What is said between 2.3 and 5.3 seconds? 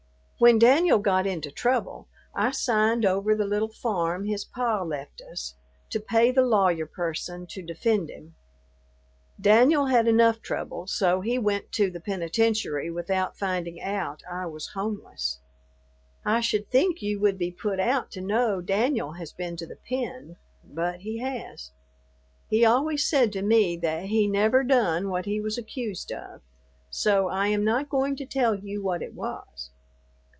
I signed over the little farm his pa left